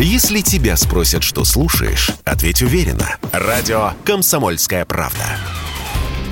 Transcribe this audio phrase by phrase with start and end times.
[0.00, 3.16] Если тебя спросят, что слушаешь, ответь уверенно.
[3.32, 5.24] Радио «Комсомольская правда».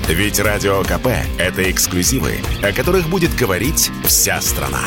[0.07, 1.07] Ведь Радио КП–
[1.37, 4.79] это эксклюзивы, о которых будет говорить вся страна.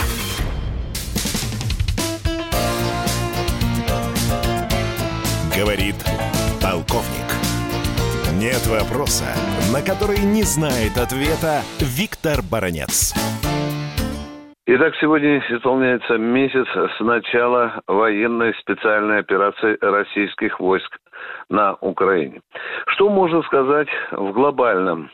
[5.55, 5.97] Говорит
[6.62, 7.07] полковник.
[8.33, 9.27] Нет вопроса,
[9.75, 13.12] на который не знает ответа Виктор Баранец.
[14.73, 20.96] Итак, сегодня исполняется месяц с начала военной специальной операции российских войск
[21.48, 22.41] на Украине.
[22.87, 25.10] Что можно сказать в глобальном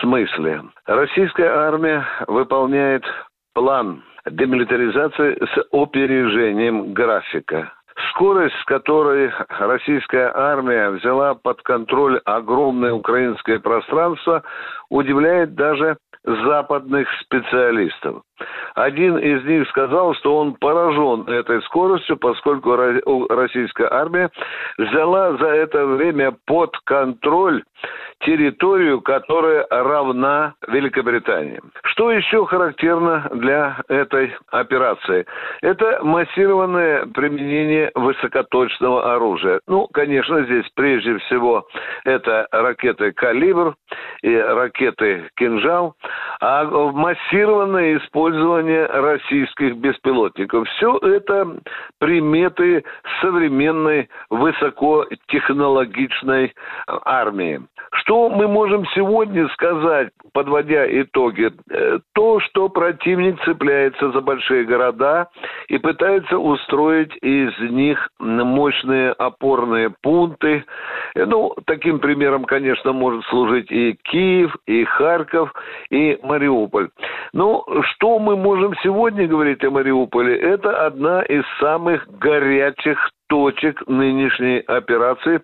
[0.00, 0.62] смысле?
[0.86, 3.04] Российская армия выполняет
[3.52, 7.70] план демилитаризации с опережением графика.
[8.08, 14.42] Скорость, с которой российская армия взяла под контроль огромное украинское пространство,
[14.88, 18.22] удивляет даже западных специалистов.
[18.74, 22.76] Один из них сказал, что он поражен этой скоростью, поскольку
[23.28, 24.30] российская армия
[24.76, 27.62] взяла за это время под контроль
[28.20, 31.60] территорию, которая равна Великобритании.
[31.84, 35.24] Что еще характерно для этой операции?
[35.62, 39.60] Это массированное применение высокоточного оружия.
[39.66, 41.66] Ну, конечно, здесь прежде всего
[42.04, 43.74] это ракеты «Калибр»
[44.22, 45.94] и ракеты «Кинжал»,
[46.40, 50.66] а массированное использование использования российских беспилотников.
[50.68, 51.56] Все это
[51.98, 52.84] приметы
[53.20, 56.54] современной высокотехнологичной
[56.86, 57.60] армии.
[57.92, 61.50] Что мы можем сегодня сказать, подводя итоги?
[61.70, 65.28] Э, то, что противник цепляется за большие города
[65.68, 70.64] и пытается устроить из них мощные опорные пункты.
[71.14, 75.52] Э, ну, таким примером, конечно, может служить и Киев, и Харьков,
[75.90, 76.90] и Мариуполь.
[77.32, 80.36] Ну, что мы можем сегодня говорить о Мариуполе?
[80.36, 82.98] Это одна из самых горячих
[83.28, 85.40] точек нынешней операции,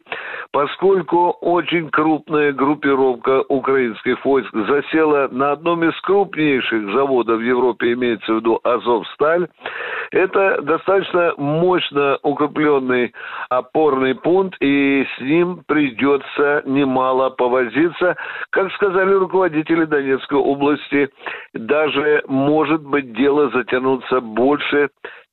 [0.50, 8.32] поскольку очень крупная группировка украинских войск засела на одном из крупнейших заводов в Европе, имеется
[8.32, 9.48] в виду Азовсталь.
[10.10, 13.12] Это достаточно мощно укрепленный
[13.48, 18.16] опорный пункт, и с ним придется немало повозиться.
[18.50, 21.10] Как сказали руководители Донецкой области,
[21.52, 24.90] даже может быть дело затянуться больше,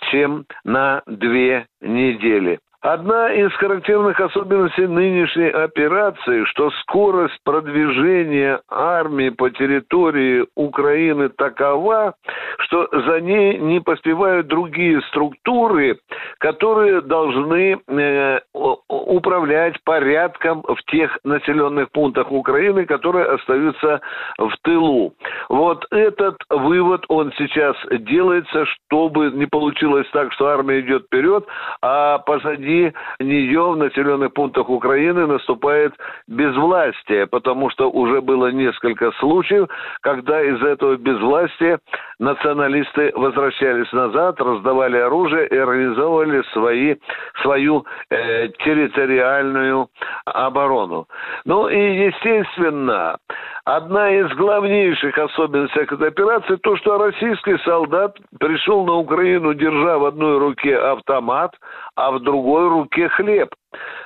[0.10, 2.60] чем на две недели.
[2.82, 12.16] Одна из характерных особенностей нынешней операции, что скорость продвижения армии по территории Украины такова,
[12.58, 16.00] что за ней не поспевают другие структуры,
[16.40, 18.40] которые должны э,
[18.88, 24.02] управлять порядком в тех населенных пунктах Украины, которые остаются
[24.40, 25.14] в тылу.
[25.50, 31.46] Вот этот вывод он сейчас делается, чтобы не получилось так, что армия идет вперед,
[31.84, 35.94] а позади позади нее в населенных пунктах Украины наступает
[36.28, 39.68] безвластие, потому что уже было несколько случаев,
[40.02, 41.80] когда из этого безвластия
[42.20, 46.96] националисты возвращались назад, раздавали оружие и организовывали свои,
[47.42, 49.88] свою э, территориальную
[50.26, 51.08] оборону.
[51.46, 53.18] Ну и, естественно,
[53.66, 60.06] одна из главнейших особенностей этой операции то, что российский солдат пришел на Украину, держа в
[60.06, 61.54] одной руке автомат,
[61.96, 63.50] а в другой руке хлеб.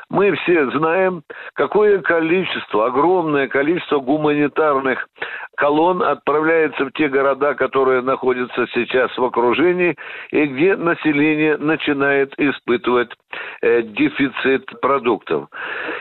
[0.10, 1.24] Мы все знаем,
[1.54, 5.08] какое количество, огромное количество гуманитарных
[5.58, 9.96] колонн отправляется в те города, которые находятся сейчас в окружении,
[10.32, 13.12] и где население начинает испытывать
[13.62, 15.50] э, дефицит продуктов.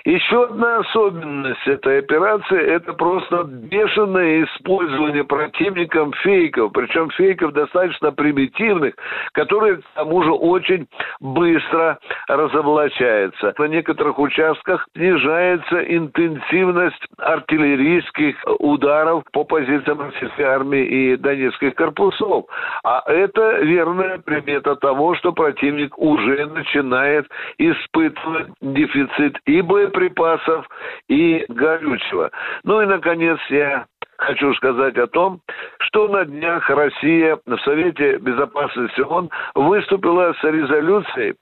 [0.04, 8.94] Еще одна особенность этой операции– это просто бешеное использование противником фейков, причем фейков достаточно примитивных,
[9.32, 10.86] которые, к тому же, очень
[11.20, 11.98] быстро
[12.28, 22.46] разоблачаются на некоторых участках снижается интенсивность артиллерийских ударов по позициям российской армии и донецких корпусов.
[22.84, 27.26] А это верная примета того, что противник уже начинает
[27.58, 30.66] испытывать дефицит и боеприпасов,
[31.08, 32.30] и горючего.
[32.64, 33.86] Ну и, наконец, я
[34.18, 35.40] хочу сказать о том,
[35.78, 41.34] что на днях Россия в Совете Безопасности ООН выступила с резолюцией,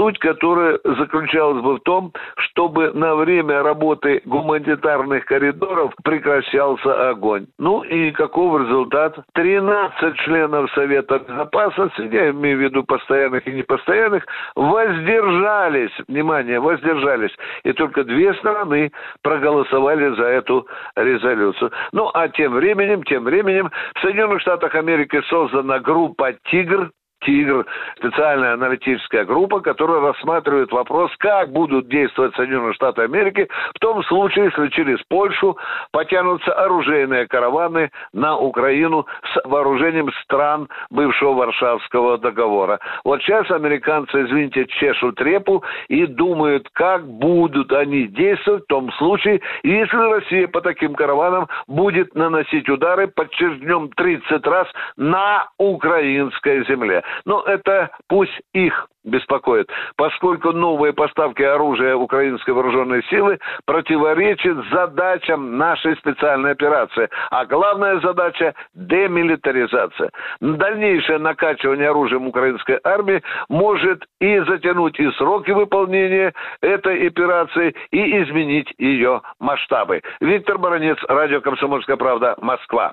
[0.00, 7.46] суть которой заключалась бы в том, чтобы на время работы гуманитарных коридоров прекращался огонь.
[7.58, 9.18] Ну и каков результат?
[9.34, 14.24] 13 членов Совета Безопасности, я имею в виду постоянных и непостоянных,
[14.56, 17.36] воздержались, внимание, воздержались.
[17.64, 18.92] И только две страны
[19.22, 20.66] проголосовали за эту
[20.96, 21.72] резолюцию.
[21.92, 26.90] Ну, а тем временем, тем временем в Соединенных Штатах Америки создана группа «Тигр»,
[27.20, 34.02] «Тигр», специальная аналитическая группа, которая рассматривает вопрос, как будут действовать Соединенные Штаты Америки в том
[34.04, 35.56] случае, если через Польшу
[35.92, 42.78] потянутся оружейные караваны на Украину с вооружением стран бывшего Варшавского договора.
[43.04, 49.40] Вот сейчас американцы, извините, чешут репу и думают, как будут они действовать в том случае,
[49.62, 57.02] если Россия по таким караванам будет наносить удары, подчеркнем, 30 раз на украинской земле.
[57.24, 65.96] Но это пусть их беспокоит, поскольку новые поставки оружия украинской вооруженной силы противоречат задачам нашей
[65.96, 67.08] специальной операции.
[67.30, 70.10] А главная задача– демилитаризация.
[70.40, 78.72] Дальнейшее накачивание оружием украинской армии может и затянуть и сроки выполнения этой операции, и изменить
[78.78, 80.02] ее масштабы.
[80.20, 82.92] Виктор Баранец, Радио «Комсомольская правда», Москва.